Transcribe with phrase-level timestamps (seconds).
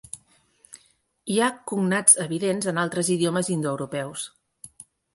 [1.33, 4.29] Hi ha cognats evidents en altres idiomes indoeuropeus.